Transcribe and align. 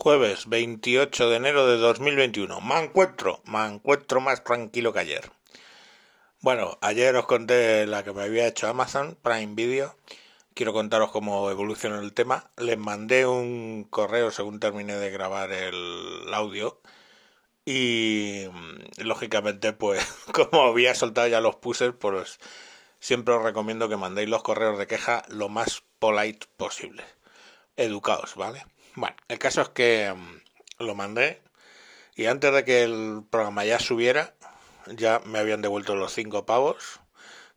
Jueves 0.00 0.48
28 0.48 1.28
de 1.28 1.36
enero 1.36 1.66
de 1.66 1.76
2021. 1.76 2.60
Me 2.60 2.78
encuentro, 2.78 3.42
me 3.46 3.66
encuentro 3.66 4.20
más 4.20 4.44
tranquilo 4.44 4.92
que 4.92 5.00
ayer. 5.00 5.32
Bueno, 6.40 6.78
ayer 6.82 7.16
os 7.16 7.26
conté 7.26 7.84
la 7.84 8.04
que 8.04 8.12
me 8.12 8.22
había 8.22 8.46
hecho 8.46 8.68
Amazon 8.68 9.18
Prime 9.20 9.56
Video. 9.56 9.96
Quiero 10.54 10.72
contaros 10.72 11.10
cómo 11.10 11.50
evoluciona 11.50 11.98
el 11.98 12.12
tema. 12.12 12.48
Les 12.56 12.78
mandé 12.78 13.26
un 13.26 13.88
correo 13.90 14.30
según 14.30 14.60
terminé 14.60 14.94
de 14.94 15.10
grabar 15.10 15.50
el 15.50 16.32
audio. 16.32 16.80
Y 17.64 18.44
lógicamente, 18.98 19.72
pues, 19.72 20.00
como 20.32 20.62
había 20.62 20.94
soltado 20.94 21.26
ya 21.26 21.40
los 21.40 21.56
puses, 21.56 21.92
pues 21.92 22.38
siempre 23.00 23.34
os 23.34 23.42
recomiendo 23.42 23.88
que 23.88 23.96
mandéis 23.96 24.28
los 24.28 24.44
correos 24.44 24.78
de 24.78 24.86
queja 24.86 25.24
lo 25.26 25.48
más 25.48 25.82
polite 25.98 26.46
posible. 26.56 27.02
Educaos, 27.76 28.36
¿vale? 28.36 28.64
Bueno, 28.98 29.14
el 29.28 29.38
caso 29.38 29.62
es 29.62 29.68
que 29.68 30.12
mm, 30.12 30.84
lo 30.84 30.96
mandé 30.96 31.40
y 32.16 32.26
antes 32.26 32.52
de 32.52 32.64
que 32.64 32.82
el 32.82 33.22
programa 33.30 33.64
ya 33.64 33.78
subiera, 33.78 34.34
ya 34.86 35.20
me 35.24 35.38
habían 35.38 35.62
devuelto 35.62 35.94
los 35.94 36.12
cinco 36.12 36.46
pavos 36.46 36.98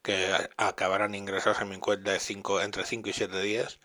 que 0.04 0.31
acabarán 0.58 1.16
ingresados 1.16 1.59
en 1.62 1.70
mi 1.70 1.77
cuenta 1.77 2.12
de 2.12 2.20
cinco, 2.20 2.62
entre 2.62 2.86
5 2.86 3.09
y 3.09 3.14
7 3.14 3.41
días 3.41 3.80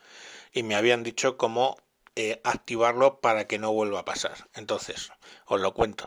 y 0.52 0.64
me 0.64 0.76
habían 0.76 1.02
dicho 1.02 1.38
cómo 1.38 1.78
eh, 2.14 2.42
activarlo 2.44 3.20
para 3.20 3.46
que 3.46 3.58
no 3.58 3.72
vuelva 3.72 4.00
a 4.00 4.04
pasar. 4.04 4.48
Entonces, 4.52 5.10
os 5.46 5.58
lo 5.58 5.72
cuento. 5.72 6.04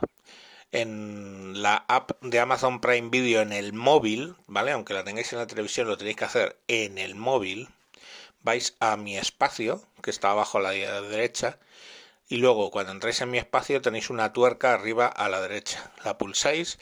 En 0.70 1.62
la 1.62 1.84
app 1.88 2.12
de 2.22 2.38
Amazon 2.38 2.80
Prime 2.80 3.08
Video 3.10 3.40
en 3.40 3.52
el 3.52 3.72
móvil, 3.72 4.36
¿vale? 4.46 4.70
Aunque 4.70 4.94
la 4.94 5.02
tengáis 5.02 5.32
en 5.32 5.40
la 5.40 5.48
televisión, 5.48 5.88
lo 5.88 5.98
tenéis 5.98 6.16
que 6.16 6.26
hacer 6.26 6.60
en 6.68 6.96
el 6.98 7.16
móvil 7.16 7.68
vais 8.42 8.76
a 8.80 8.96
mi 8.96 9.16
espacio, 9.16 9.82
que 10.02 10.10
está 10.10 10.30
abajo 10.30 10.58
a 10.58 10.62
la 10.62 10.72
derecha, 10.72 11.58
y 12.28 12.36
luego 12.36 12.70
cuando 12.70 12.92
entráis 12.92 13.20
en 13.20 13.30
mi 13.30 13.38
espacio 13.38 13.82
tenéis 13.82 14.08
una 14.08 14.32
tuerca 14.32 14.72
arriba 14.72 15.06
a 15.06 15.28
la 15.28 15.40
derecha. 15.40 15.92
La 16.04 16.16
pulsáis 16.16 16.78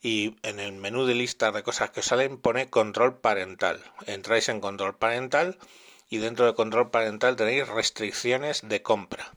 y 0.00 0.36
en 0.42 0.60
el 0.60 0.72
menú 0.72 1.06
de 1.06 1.14
lista 1.14 1.52
de 1.52 1.62
cosas 1.62 1.90
que 1.90 2.02
salen 2.02 2.38
pone 2.38 2.70
control 2.70 3.18
parental. 3.18 3.82
Entráis 4.06 4.48
en 4.48 4.60
control 4.60 4.96
parental 4.96 5.58
y 6.08 6.18
dentro 6.18 6.46
de 6.46 6.54
control 6.54 6.90
parental 6.90 7.36
tenéis 7.36 7.68
restricciones 7.68 8.60
de 8.68 8.82
compra. 8.82 9.32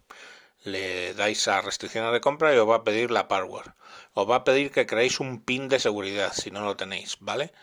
Le 0.64 1.14
dais 1.14 1.48
a 1.48 1.62
restricciones 1.62 2.12
de 2.12 2.22
compra 2.22 2.54
y 2.54 2.58
os 2.58 2.70
va 2.70 2.78
a 2.78 2.84
pedir 2.84 3.12
la 3.12 3.28
password. 3.28 3.74
Os 4.14 4.30
va 4.30 4.38
a 4.38 4.44
pedir 4.44 4.72
que 4.72 4.86
creéis 4.86 5.20
un 5.20 5.42
pin 5.42 5.68
de 5.68 5.80
seguridad 5.80 6.34
si 6.34 6.52
no 6.52 6.66
lo 6.66 6.76
tenéis, 6.76 7.18
¿vale? 7.20 7.54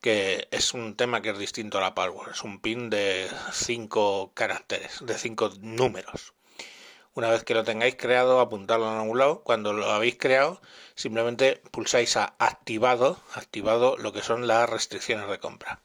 Que 0.00 0.48
es 0.50 0.74
un 0.74 0.96
tema 0.96 1.22
que 1.22 1.30
es 1.30 1.38
distinto 1.38 1.78
a 1.78 1.80
la 1.80 1.94
password, 1.94 2.32
es 2.32 2.42
un 2.42 2.60
pin 2.60 2.90
de 2.90 3.28
cinco 3.52 4.32
caracteres, 4.34 4.98
de 5.04 5.18
cinco 5.18 5.50
números. 5.60 6.34
Una 7.14 7.30
vez 7.30 7.44
que 7.44 7.54
lo 7.54 7.64
tengáis 7.64 7.96
creado, 7.96 8.40
apuntadlo 8.40 8.92
en 8.92 8.98
algún 8.98 9.18
lado. 9.18 9.40
Cuando 9.42 9.72
lo 9.72 9.90
habéis 9.90 10.18
creado, 10.18 10.60
simplemente 10.94 11.62
pulsáis 11.70 12.16
a 12.18 12.34
activado, 12.38 13.18
activado 13.32 13.96
lo 13.96 14.12
que 14.12 14.20
son 14.20 14.46
las 14.46 14.68
restricciones 14.68 15.26
de 15.28 15.38
compra. 15.38 15.80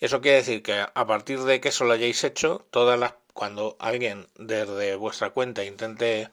Eso 0.00 0.20
quiere 0.20 0.38
decir 0.38 0.62
que 0.64 0.80
a 0.80 1.06
partir 1.06 1.40
de 1.40 1.60
que 1.60 1.68
eso 1.68 1.84
lo 1.84 1.92
hayáis 1.92 2.24
hecho, 2.24 2.66
todas 2.70 2.98
las 2.98 3.14
cuando 3.32 3.76
alguien 3.78 4.28
desde 4.36 4.96
vuestra 4.96 5.30
cuenta 5.30 5.64
intente 5.64 6.30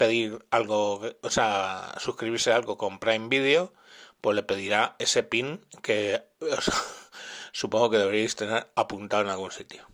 pedir 0.00 0.46
algo, 0.50 1.02
o 1.20 1.30
sea, 1.30 1.94
suscribirse 1.98 2.50
a 2.50 2.56
algo 2.56 2.78
con 2.78 2.98
Prime 3.00 3.28
Video, 3.28 3.74
pues 4.22 4.34
le 4.34 4.42
pedirá 4.42 4.96
ese 4.98 5.22
pin 5.22 5.60
que 5.82 6.24
supongo 7.52 7.90
que 7.90 7.98
deberíais 7.98 8.34
tener 8.34 8.66
apuntado 8.76 9.24
en 9.24 9.28
algún 9.28 9.50
sitio. 9.50 9.86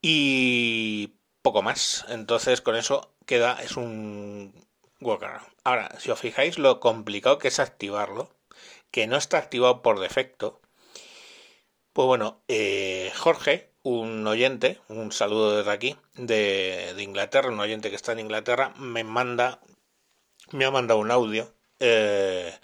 Y 0.00 1.14
poco 1.42 1.62
más. 1.62 2.04
Entonces 2.10 2.60
con 2.60 2.76
eso 2.76 3.12
queda, 3.26 3.60
es 3.60 3.76
un 3.76 4.54
workaround. 5.00 5.48
Ahora, 5.64 5.98
si 5.98 6.12
os 6.12 6.20
fijáis 6.20 6.56
lo 6.60 6.78
complicado 6.78 7.38
que 7.38 7.48
es 7.48 7.58
activarlo, 7.58 8.30
que 8.92 9.08
no 9.08 9.16
está 9.16 9.38
activado 9.38 9.82
por 9.82 9.98
defecto, 9.98 10.60
pues 11.92 12.06
bueno, 12.06 12.44
eh, 12.46 13.12
Jorge, 13.16 13.71
un 13.82 14.26
oyente, 14.26 14.80
un 14.88 15.12
saludo 15.12 15.56
desde 15.56 15.70
aquí, 15.70 15.96
de, 16.14 16.94
Inglaterra, 16.98 17.48
un 17.48 17.60
oyente 17.60 17.90
que 17.90 17.96
está 17.96 18.12
en 18.12 18.20
Inglaterra, 18.20 18.74
me 18.78 19.04
manda, 19.04 19.60
me 20.52 20.64
ha 20.64 20.70
mandado 20.70 21.00
un 21.00 21.10
audio 21.10 21.52
eh, 21.80 22.54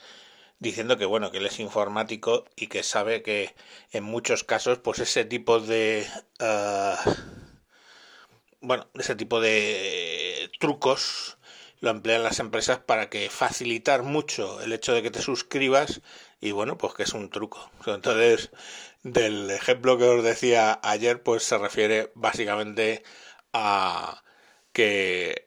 diciendo 0.58 0.96
que 0.98 1.06
bueno 1.06 1.30
que 1.30 1.38
él 1.38 1.46
es 1.46 1.60
informático 1.60 2.44
y 2.56 2.68
que 2.68 2.82
sabe 2.82 3.22
que 3.22 3.54
en 3.92 4.04
muchos 4.04 4.44
casos 4.44 4.78
pues 4.78 4.98
ese 5.00 5.24
tipo 5.24 5.60
de 5.60 6.06
uh, 6.40 7.10
bueno 8.60 8.88
ese 8.94 9.14
tipo 9.16 9.40
de 9.40 10.50
trucos 10.60 11.37
lo 11.80 11.90
emplean 11.90 12.22
las 12.22 12.40
empresas 12.40 12.78
para 12.78 13.08
que 13.08 13.30
facilitar 13.30 14.02
mucho 14.02 14.60
el 14.60 14.72
hecho 14.72 14.92
de 14.94 15.02
que 15.02 15.10
te 15.10 15.22
suscribas 15.22 16.00
y 16.40 16.52
bueno 16.52 16.78
pues 16.78 16.94
que 16.94 17.04
es 17.04 17.12
un 17.12 17.30
truco 17.30 17.70
entonces 17.86 18.50
del 19.02 19.50
ejemplo 19.50 19.98
que 19.98 20.04
os 20.04 20.24
decía 20.24 20.80
ayer 20.82 21.22
pues 21.22 21.42
se 21.44 21.58
refiere 21.58 22.10
básicamente 22.14 23.02
a 23.52 24.22
que 24.72 25.46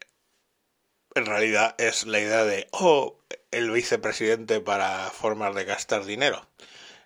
en 1.16 1.26
realidad 1.26 1.76
es 1.78 2.06
la 2.06 2.20
idea 2.20 2.44
de 2.46 2.68
oh 2.72 3.18
el 3.52 3.72
vicepresidente 3.72 4.62
para 4.62 5.10
formas 5.12 5.54
de 5.56 5.66
gastar 5.66 6.06
dinero. 6.06 6.48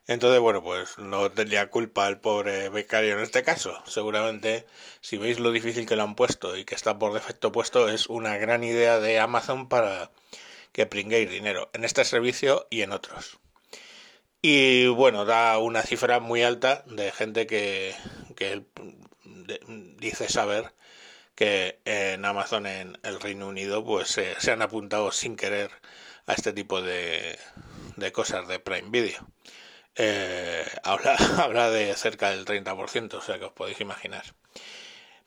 Entonces, 0.08 0.40
bueno, 0.40 0.62
pues 0.62 0.98
no 1.00 1.32
tendría 1.32 1.70
culpa 1.70 2.08
el 2.08 2.20
pobre 2.20 2.70
becario 2.70 3.14
en 3.14 3.22
este 3.22 3.44
caso. 3.44 3.82
Seguramente, 3.88 4.66
si 5.02 5.18
veis 5.18 5.40
lo 5.40 5.52
difícil 5.52 5.88
que 5.88 5.96
lo 5.96 6.04
han 6.04 6.16
puesto 6.16 6.56
y 6.58 6.66
que 6.66 6.76
está 6.76 7.00
por 7.00 7.14
defecto 7.14 7.52
puesto, 7.52 7.90
es 7.90 8.08
una 8.08 8.38
gran 8.38 8.64
idea 8.64 9.00
de 9.00 9.20
Amazon 9.20 9.68
para 9.68 10.12
que 10.72 10.86
pringuéis 10.86 11.30
dinero 11.30 11.70
en 11.74 11.84
este 11.86 12.06
servicio 12.06 12.68
y 12.70 12.82
en 12.82 12.92
otros. 12.92 13.40
Y 14.42 14.88
bueno, 14.88 15.26
da 15.26 15.58
una 15.58 15.82
cifra 15.82 16.20
muy 16.20 16.44
alta 16.44 16.84
de 16.88 17.12
gente 17.12 17.48
que, 17.48 17.96
que 18.36 18.64
dice 19.98 20.30
saber 20.30 20.74
que 21.36 21.80
en 21.86 22.26
Amazon 22.26 22.68
en 22.68 23.00
el 23.04 23.20
Reino 23.20 23.48
Unido 23.48 23.84
pues 23.84 24.10
se 24.10 24.52
han 24.52 24.62
apuntado 24.62 25.12
sin 25.12 25.36
querer 25.36 25.72
a 26.28 26.34
este 26.34 26.54
tipo 26.54 26.82
de, 26.82 27.38
de 27.96 28.12
cosas 28.12 28.48
de 28.48 28.60
Prime 28.60 28.90
Video. 28.90 29.28
Eh, 29.96 30.66
habla, 30.84 31.16
habla 31.38 31.70
de 31.70 31.94
cerca 31.96 32.32
del 32.32 32.46
30%, 32.46 33.14
o 33.14 33.22
sea 33.22 33.40
que 33.40 33.46
os 33.46 33.54
podéis 33.54 33.80
imaginar. 33.82 34.24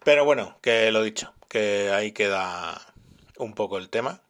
Pero 0.05 0.25
bueno, 0.25 0.59
que 0.63 0.91
lo 0.93 1.03
dicho, 1.03 1.35
que 1.49 1.91
ahí 1.93 2.13
queda 2.13 2.81
un 3.37 3.55
poco 3.55 3.79
el 3.79 3.91
tema. 3.91 4.21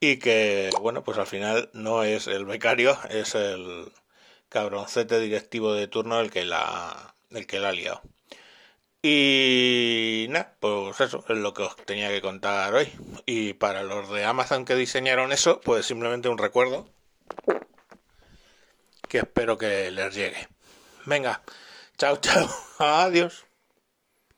Y 0.00 0.18
que, 0.18 0.70
bueno, 0.80 1.04
pues 1.04 1.18
al 1.18 1.26
final 1.26 1.70
no 1.74 2.04
es 2.04 2.26
el 2.26 2.46
becario, 2.46 2.98
es 3.10 3.34
el 3.34 3.92
cabroncete 4.48 5.20
directivo 5.20 5.74
de 5.74 5.88
turno 5.88 6.20
el 6.20 6.30
que 6.30 6.44
la, 6.44 7.14
el 7.30 7.46
que 7.46 7.60
la 7.60 7.70
ha 7.70 7.72
liado. 7.72 8.02
Y 9.02 10.26
nada, 10.30 10.56
pues 10.60 11.00
eso 11.00 11.24
es 11.28 11.38
lo 11.38 11.54
que 11.54 11.62
os 11.62 11.76
tenía 11.76 12.08
que 12.10 12.20
contar 12.20 12.74
hoy. 12.74 12.88
Y 13.26 13.54
para 13.54 13.82
los 13.82 14.10
de 14.10 14.24
Amazon 14.24 14.64
que 14.64 14.74
diseñaron 14.74 15.32
eso, 15.32 15.60
pues 15.60 15.86
simplemente 15.86 16.28
un 16.28 16.38
recuerdo 16.38 16.88
que 19.10 19.18
espero 19.18 19.58
que 19.58 19.90
les 19.90 20.14
llegue. 20.14 20.48
Venga, 21.04 21.42
chao, 21.98 22.16
chao, 22.24 22.48
adiós. 22.78 23.44